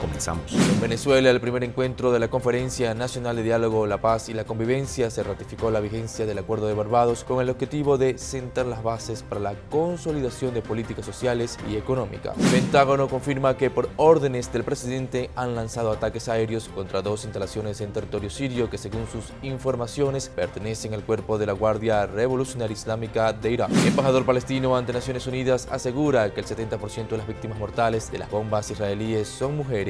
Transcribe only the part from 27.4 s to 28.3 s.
mortales de las